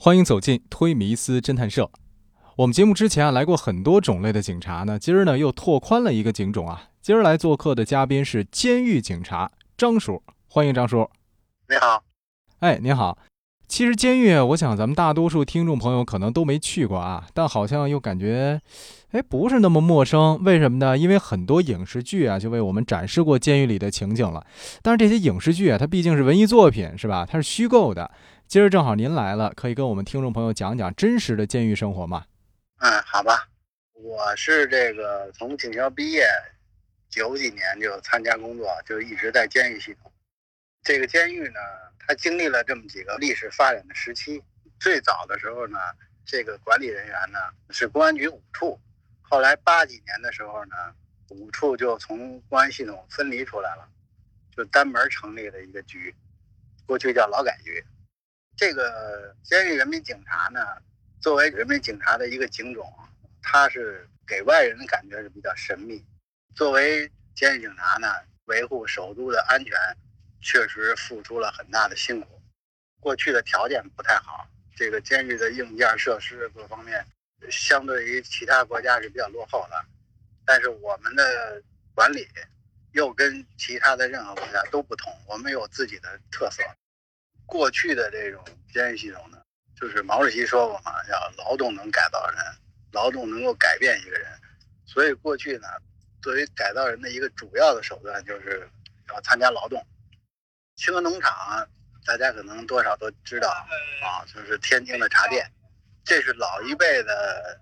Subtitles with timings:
[0.00, 1.90] 欢迎走进推迷思侦探社。
[2.54, 6.84] 我们节目之前啊来过很多种类的警察呢，今儿呢又拓宽了一个警种啊。
[7.02, 11.10] 今儿来做客的嘉宾是监狱警察张叔，欢迎张叔。
[11.68, 12.04] 你好，
[12.60, 13.18] 哎，您好。
[13.66, 18.60] 其实监狱，我想咱们大多数听众朋友可能都没去过啊，但好像又感觉，
[19.10, 20.40] 哎，不是那么陌生。
[20.44, 20.96] 为什么呢？
[20.96, 24.46] 因为很多影视剧啊，就为我们展示过监狱里的情景了。
[24.80, 27.26] 但是这些影视剧啊，它毕竟是文艺作品，是吧？
[27.28, 28.08] 它是虚构的。
[28.48, 32.24] 今儿正好您来了，可以跟我们听众朋友讲讲真实的监狱生活吗？
[32.78, 33.46] 嗯，好吧。
[33.92, 36.26] 我是这个从警校毕业，
[37.10, 40.10] 九几年就参加工作，就一直在监狱系统。
[40.82, 41.60] 这个监狱呢？
[41.98, 44.42] 它经历了这么几个历史发展的时期，
[44.80, 45.78] 最早的时候呢，
[46.24, 47.38] 这个管理人员呢
[47.68, 48.80] 是公安局五处，
[49.20, 50.74] 后来八几年的时候呢，
[51.28, 53.86] 五处就从公安系统分离出来了，
[54.56, 56.14] 就单门成立了一个局，
[56.86, 57.84] 过去叫劳改局。
[58.58, 60.60] 这个监狱人民警察呢，
[61.20, 62.92] 作为人民警察的一个警种，
[63.40, 66.04] 他是给外人的感觉是比较神秘。
[66.54, 68.12] 作为监狱警察呢，
[68.46, 69.72] 维护首都的安全。
[70.40, 72.40] 确实付出了很大的辛苦，
[73.00, 77.04] 过去的条件不太好，这个监狱的硬件设施各方面，
[77.50, 79.84] 相对于其他国家是比较落后的。
[80.46, 81.60] 但是我们的
[81.92, 82.28] 管理
[82.92, 86.62] 又跟其他的任何国家都不同，我们有自己的特色。
[87.44, 88.40] 过去的这种
[88.72, 89.38] 监狱系统呢，
[89.78, 92.38] 就是毛主席说过嘛，叫劳动能改造人，
[92.92, 94.28] 劳动能够改变一个人。
[94.86, 95.68] 所以过去呢，
[96.22, 98.68] 作为改造人的一个主要的手段，就是
[99.08, 99.84] 要参加劳动。
[100.76, 101.68] 清河农场，
[102.06, 103.48] 大家可能多少都知道
[104.02, 105.44] 啊，就是天津的茶店。
[106.04, 107.60] 这是老一辈的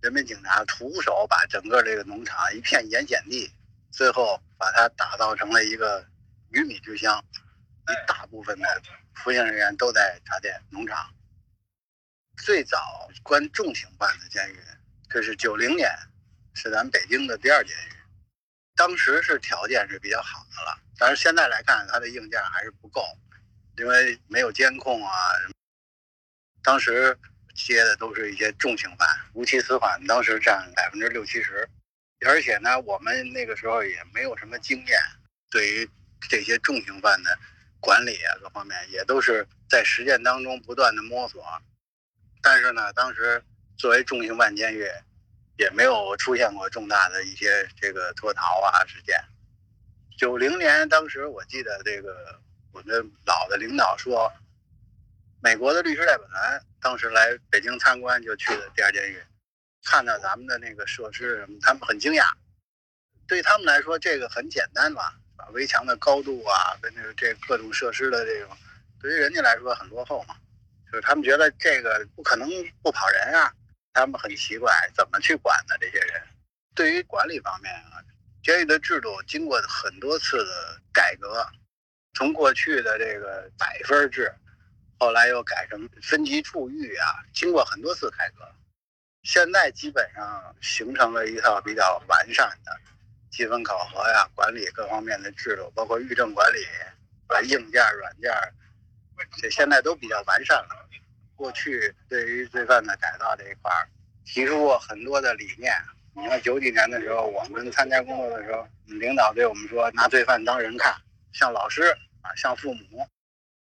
[0.00, 3.50] 人民警察徒手把整个这个农场一片盐碱地，
[3.90, 6.02] 最后把它打造成了一个
[6.50, 7.22] 鱼米之乡。
[7.88, 8.82] 一大部分的
[9.14, 11.12] 服刑人员都在茶店农场。
[12.44, 14.58] 最早关重刑犯的监狱，
[15.08, 15.90] 这是九零年，
[16.54, 17.92] 是咱北京的第二监狱。
[18.74, 20.78] 当时是条件是比较好的了。
[20.98, 23.02] 但是现在来看，它的硬件还是不够，
[23.78, 25.10] 因为没有监控啊。
[26.62, 27.16] 当时
[27.54, 31.66] 接的都是一些重刑犯，无期死缓，当时占百分之六七十。
[32.26, 35.00] 而且呢，我们那个时候也没有什么经验，
[35.50, 35.90] 对于
[36.28, 37.38] 这些重刑犯的
[37.80, 41.44] 管理啊，各方面也都是在实践当中不断的摸索。
[42.42, 43.42] 但是呢，当时
[43.76, 44.88] 作为重刑犯监狱，
[45.58, 49.18] 也没有出现过重大的一些这个脱逃啊事件。
[50.18, 52.40] 九零年，当时我记得这个
[52.72, 54.32] 我的老的领导说，
[55.42, 59.22] 美国的律师代表团当时来北京参观，就去了第二监狱，
[59.84, 62.32] 看到咱们的那个设施什么，他们很惊讶。
[63.26, 68.56] 对他们来说，这个很简单吧把，围墙的高度啊，跟这个这各种设施的这种，
[69.00, 70.36] 对于人家来说很落后嘛，
[70.90, 72.48] 就是他们觉得这个不可能
[72.82, 73.52] 不跑人啊，
[73.92, 75.74] 他们很奇怪怎么去管呢？
[75.80, 76.22] 这些人
[76.74, 78.02] 对于管理方面啊。
[78.42, 81.44] 监狱的制度经过很多次的改革，
[82.14, 84.32] 从过去的这个百分制，
[85.00, 88.48] 后来又改成分级处遇啊，经过很多次改革，
[89.24, 92.70] 现在基本上形成了一套比较完善的
[93.36, 96.58] 积分考核呀、管理各方面的制度，包括狱政管理、
[97.26, 98.32] 啊硬件、软件，
[99.36, 100.88] 这现在都比较完善了。
[101.34, 103.86] 过去对于罪犯的改造这一块儿，
[104.24, 105.70] 提出过很多的理念。
[106.14, 110.94] 你看九几年的时候，我们参加工作的时候，领导对我们说，拿罪犯当人看，
[111.34, 111.82] 像老师
[112.22, 113.06] 啊，像父母。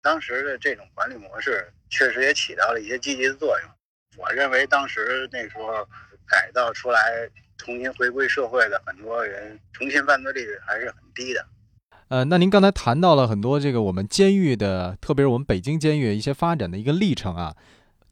[0.00, 3.70] 当时的这种管理模式，确实也起到了一些积极的作用。
[4.16, 5.86] 我认为当时那时候
[6.26, 11.44] 改造出来、重新回归社会的很多人，重新犯罪率还是很低的。
[12.08, 17.54] 呃，那您刚才谈到了很多这个我们监狱的，特别是我们北京监狱一些发展的一个历程啊。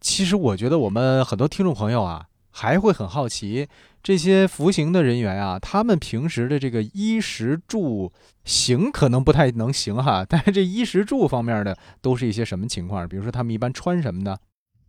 [0.00, 3.68] 其实我觉得我们很多听众朋友啊，还会很好奇。
[4.02, 8.12] 这些服刑的人员啊，他们平时的这个衣食住
[8.44, 13.06] 行可能不太能行哈， 但是这衣食住方面的都是一些什么情况？
[13.06, 14.38] 比如说他们一般穿什么呢？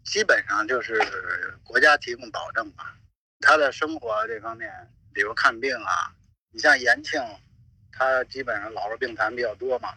[0.03, 0.99] 基本上就是
[1.63, 2.95] 国家提供保证吧。
[3.43, 4.71] 他的生活这方面，
[5.13, 6.09] 比如看病啊，
[6.51, 7.21] 你像延庆，
[7.91, 9.89] 他基本上老弱病残比较多嘛。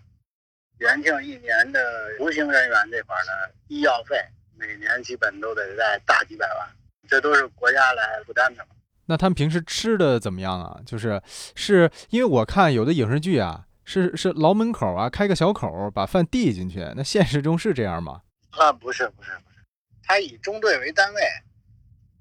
[0.81, 1.81] 延庆一年的
[2.19, 4.21] 服刑人员这块的医药费，
[4.59, 6.69] 每年基本都得在大几百万，
[7.09, 8.71] 这都是国家来负担的嘛。
[9.07, 10.81] 那他们平时吃的怎么样啊？
[10.85, 11.23] 就是，
[11.55, 16.93] 是因为我看有的影视剧啊，是是牢门口啊开个小口把饭递进去。
[16.97, 18.23] 那现实中是这样吗？
[18.51, 19.65] 啊，不是不是不是，
[20.03, 21.23] 他以中队为单位，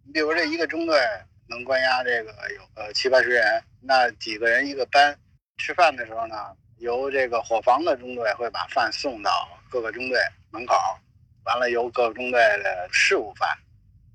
[0.05, 0.97] 你比如这一个中队
[1.47, 5.17] 能关押这个有呃七八十人，那几个人一个班，
[5.57, 6.35] 吃饭的时候呢，
[6.77, 10.19] 由这个伙房的中队会把饭送到各个中队
[10.51, 10.75] 门口，
[11.45, 13.49] 完了由各个中队的事务饭，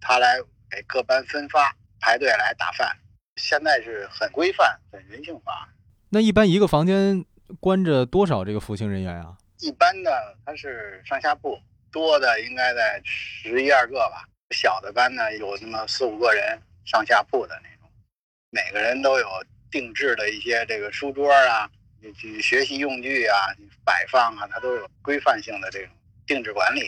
[0.01, 0.39] 他来
[0.71, 2.97] 给各班分发，排队来打饭。
[3.37, 5.69] 现在是很规范、很人性化。
[6.11, 7.25] 那一般一个房间
[7.59, 9.37] 关着多少这个服刑人员啊？
[9.59, 11.59] 一般的他是上下铺，
[11.91, 14.25] 多的应该在十一二个吧。
[14.51, 17.89] 小的班呢有那么四五个人上下铺的那种，
[18.51, 19.27] 每个人都有
[19.71, 21.71] 定制的一些这个书桌啊、
[22.43, 23.37] 学习用具啊
[23.85, 25.89] 摆放啊，它都有规范性的这种
[26.27, 26.83] 定制管理。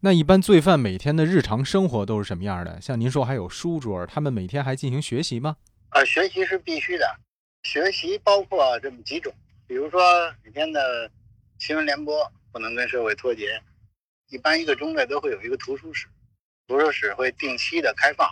[0.00, 2.80] 那一般罪犯每天的日常生活都是什么样的？
[2.80, 5.56] 像您说还有书桌，他们每天还进行学习吗？
[5.90, 7.18] 啊，学习是必须的，
[7.62, 9.32] 学习包括这么几种，
[9.66, 10.00] 比如说
[10.42, 11.10] 每天的
[11.58, 13.60] 新闻联播不能跟社会脱节，
[14.28, 16.06] 一般一个中队都会有一个图书室。
[16.66, 18.26] 图书室会定期的开放，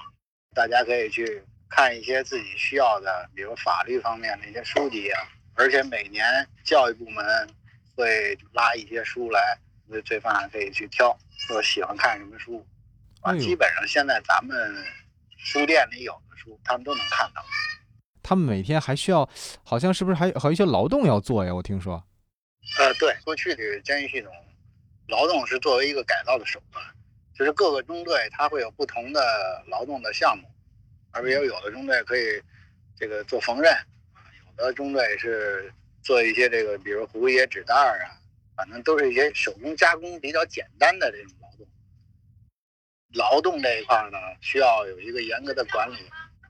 [0.55, 5.21] 大家可以去看一些自己需要的，比如法律方面的一些书籍啊。
[5.55, 6.25] 而且每年
[6.65, 7.25] 教育部门
[7.95, 9.59] 会拉一些书来，
[10.07, 11.15] 罪犯可以去挑，
[11.47, 12.67] 说喜欢看什么书。
[13.21, 14.83] 啊，基本上现在咱们
[15.37, 17.45] 书店里有的书，他们都能看到。
[18.23, 19.29] 他们每天还需要，
[19.63, 21.55] 好像是不是还还有一些劳动要做呀？
[21.55, 22.03] 我听说。
[22.79, 24.33] 呃，对，过去的监狱系统，
[25.09, 26.83] 劳动是作为一个改造的手段。
[27.43, 30.49] 就是各个中队，它会有不同的劳动的项目，
[31.11, 32.41] 而且有的中队可以
[32.97, 33.77] 这个做缝纫，
[34.59, 35.75] 有的中队是
[36.05, 38.15] 做一些这个，比如糊一些纸袋儿啊，
[38.55, 41.67] 反正都是一些手工加工比较简单的这种劳动。
[43.15, 45.97] 劳动这一块呢，需要有一个严格的管理，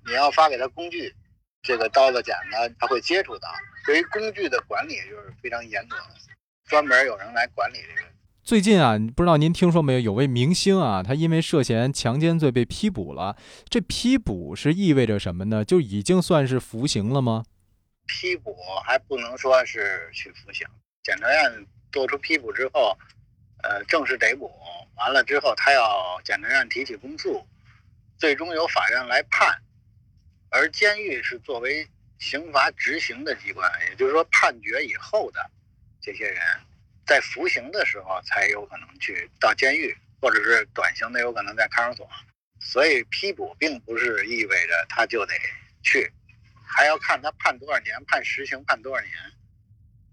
[0.05, 1.11] 你要发给他工具，
[1.63, 3.49] 这个刀子剪子他会接触到，
[3.87, 6.17] 对于工具的管理就是非常严格的，
[6.67, 8.13] 专门有人来管理这个。
[8.45, 10.01] 最近啊，不知道您听说没有？
[10.01, 13.37] 有位明星啊，他因为涉嫌强奸罪被批捕了。
[13.69, 15.65] 这批捕是意味着什么呢？
[15.65, 17.45] 就已经算是服刑了吗？
[18.05, 20.67] 批捕还不能说是去服刑。
[21.05, 22.99] 检察院做出批捕之后，
[23.63, 24.51] 呃，正式逮捕
[24.97, 27.47] 完了之后，他要检察院提起公诉，
[28.19, 29.57] 最终由法院来判。
[30.51, 31.87] 而监狱是作为
[32.19, 35.41] 刑罚执行的机关，也就是说，判决以后的
[36.01, 36.37] 这些人。
[37.13, 42.09] 在服刑的时候才有可能去到监狱，或者是短刑的有可能在看守所，
[42.59, 45.35] 所以批捕并不是意味着他就得
[45.83, 46.11] 去，
[46.65, 49.13] 还要看他判多少年，判实刑判多少年。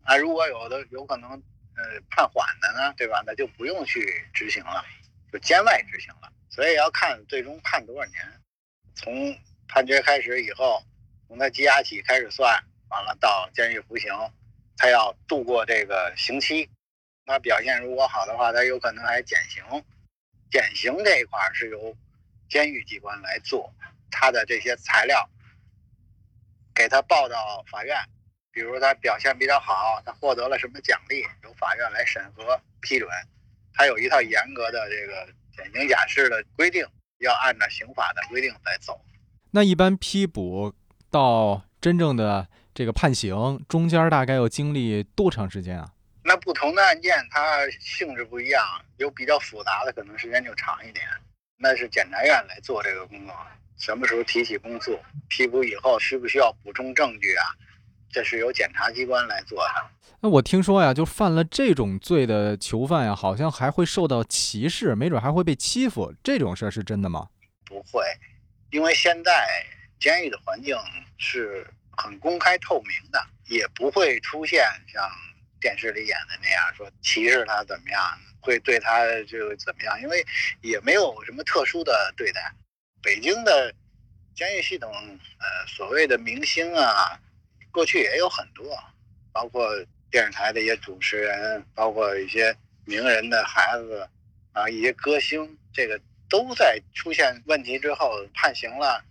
[0.03, 3.23] 啊，如果有的有可能，呃，判缓的呢，对吧？
[3.25, 4.83] 那就不用去执行了，
[5.31, 6.29] 就监外执行了。
[6.49, 8.41] 所以要看最终判多少年，
[8.93, 9.33] 从
[9.69, 10.83] 判决开始以后，
[11.29, 14.11] 从他羁押起开始算，完了到监狱服刑，
[14.75, 16.69] 他要度过这个刑期。
[17.29, 19.63] 他表现如果好的话，他有可能还减刑。
[20.49, 21.95] 减刑这一块是由
[22.49, 23.71] 监狱机关来做，
[24.09, 25.29] 他的这些材料
[26.73, 27.95] 给他报到法院。
[28.51, 33.07] 比如他表现比较好，他获得了什么奖励，由法院来审核批准。
[33.75, 36.83] 他有一套严格的这个减刑假释的规定，
[37.19, 38.99] 要按照刑法的规定来走。
[39.51, 40.73] 那一般批捕
[41.11, 45.93] 到真正的这个判刑，中间大概要经历多长时间啊？
[46.29, 48.63] 那不同的案件，它性质不一样，
[48.97, 51.03] 有比较复杂的，可能时间就长一点。
[51.57, 53.35] 那是检察院来做这个工作，
[53.79, 54.95] 什么时候提起公诉，
[55.27, 57.45] 批捕以后需不需要补充证据啊？
[58.11, 59.73] 这是由检察机关来做的。
[60.19, 66.13] 那我听说呀，就犯了这种罪的囚犯呀，好像还会受到歧视，没准还会被欺负。
[66.23, 67.27] 这种事儿是真的吗？
[67.65, 68.03] 不会，
[68.69, 69.47] 因为现在
[69.99, 70.77] 监狱的环境
[71.17, 71.65] 是
[71.97, 75.03] 很公开透明的，也不会出现像。
[75.59, 78.01] 电视里演的那样说歧视他怎么样，
[78.39, 80.01] 会对他就怎么样？
[80.01, 80.25] 因为
[80.61, 82.53] 也没有什么特殊的对待。
[83.01, 83.73] 北京的
[84.35, 87.19] 监狱系统，呃，所谓的明星啊，
[87.71, 88.77] 过去也有很多，
[89.31, 89.69] 包括
[90.09, 94.09] 电视台的一些主持人，包括一些名人的孩子
[94.53, 95.99] 啊，一些歌星，这个
[96.29, 99.03] 都在出现问题之后判刑了，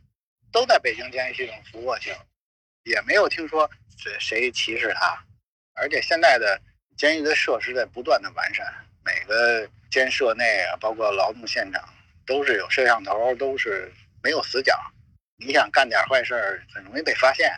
[0.51, 2.27] 都在北京监狱系统服过去了，
[2.85, 5.25] 也没有听说谁谁歧视他。
[5.81, 6.61] 而且现在的
[6.97, 8.67] 监狱的设施在不断的完善，
[9.05, 11.83] 每个监舍内啊，包括劳动现场，
[12.27, 13.93] 都是有摄像头，都是
[14.23, 14.75] 没有死角。
[15.45, 17.51] 你想干点坏事儿，很容易被发现。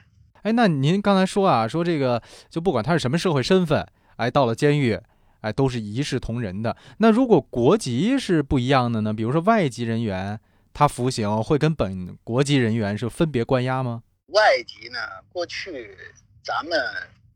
[0.43, 3.87] 哎，那您刚才说啊，说这个就不管他是什么社会身份，
[4.17, 5.01] 哎，到了监狱，
[5.41, 6.77] 哎，都是一视同仁的。
[6.99, 9.15] 那如果国籍是不一样的呢？
[9.15, 10.39] 比如说外籍人员，
[10.73, 14.03] 他服刑会跟本国籍人员是分别关押吗？
[14.29, 14.99] 外籍呢，
[15.33, 15.97] 过去
[16.45, 16.79] 咱们。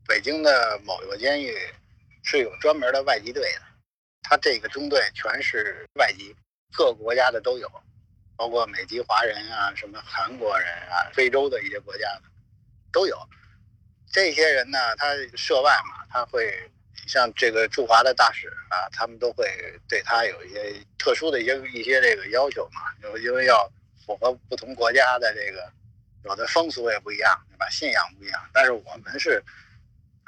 [0.07, 1.55] 北京的某一个监狱
[2.23, 3.61] 是有专门的外籍队的，
[4.21, 6.35] 他这个中队全是外籍，
[6.73, 7.69] 各国家的都有，
[8.35, 12.21] 包括美籍华人啊，什么韩国人啊，非洲的一些国家的
[12.91, 13.17] 都有。
[14.11, 16.53] 这些人呢，他涉外嘛，他会
[17.07, 19.45] 像这个驻华的大使啊，他们都会
[19.87, 23.69] 对他有一些特殊的一些一些这个要求嘛，就因为要
[24.05, 25.69] 符合不同国家的这个
[26.23, 27.67] 有的风俗也不一样，对吧？
[27.69, 29.43] 信仰不一样，但是我们是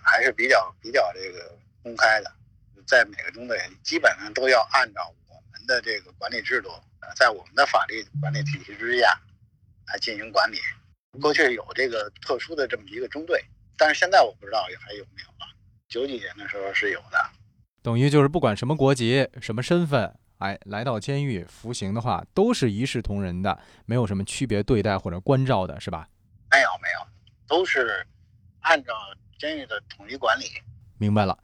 [0.08, 2.32] 还是比较比较这个公开的，
[2.88, 6.70] 在每个中队基本上都要按照我们的这个管理制度，
[7.16, 9.20] 在我们的法律管理体系之下
[9.88, 10.58] 来进行管理。
[11.22, 13.44] 过去有这个特殊的这么一个中队，
[13.78, 15.48] 但是现在我不知道还有没有了。
[15.90, 17.18] 九几年的时候是有的，
[17.82, 26.08] 等于就是不管什么国籍、什么身份，哎，来到监狱服刑的话，都是一视同仁的，没有什么区别对待或者关照的，是吧？
[26.52, 27.08] 没有没有，
[27.48, 28.06] 都是
[28.60, 28.94] 按照
[29.38, 30.46] 监狱的统一管理。
[30.98, 31.38] 明白了。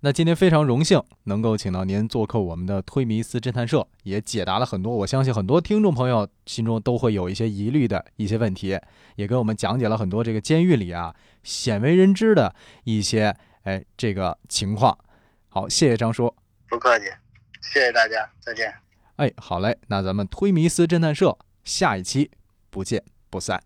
[0.00, 8.78] 那今天非常荣幸能够请到您做客我们的推迷思侦探社，也解答了很多我相信很多听众朋友心中都会有一些疑虑的一些问题，
[9.16, 14.96] 也给我们讲解了很多这个监狱里啊鲜为人知的一些哎这个情况。
[15.48, 16.32] 好，谢谢张叔，
[16.68, 17.06] 不客气，
[17.62, 18.72] 谢谢大家，再见。
[19.16, 22.30] 哎，好嘞，那咱们推迷思侦探社下一期
[22.70, 23.60] 不见不散。